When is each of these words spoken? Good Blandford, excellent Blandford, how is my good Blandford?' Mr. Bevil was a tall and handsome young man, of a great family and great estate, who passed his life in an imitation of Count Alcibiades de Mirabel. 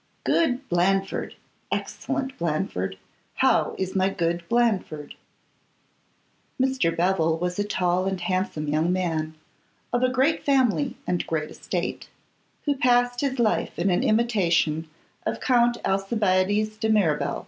Good 0.23 0.67
Blandford, 0.67 1.35
excellent 1.71 2.35
Blandford, 2.39 2.97
how 3.35 3.75
is 3.77 3.95
my 3.95 4.09
good 4.09 4.43
Blandford?' 4.49 5.13
Mr. 6.59 6.97
Bevil 6.97 7.37
was 7.37 7.59
a 7.59 7.63
tall 7.63 8.07
and 8.07 8.19
handsome 8.19 8.67
young 8.67 8.91
man, 8.91 9.35
of 9.93 10.01
a 10.01 10.09
great 10.09 10.43
family 10.43 10.97
and 11.05 11.27
great 11.27 11.51
estate, 11.51 12.09
who 12.65 12.75
passed 12.75 13.21
his 13.21 13.37
life 13.37 13.77
in 13.77 13.91
an 13.91 14.01
imitation 14.01 14.89
of 15.23 15.39
Count 15.39 15.77
Alcibiades 15.85 16.77
de 16.77 16.89
Mirabel. 16.89 17.39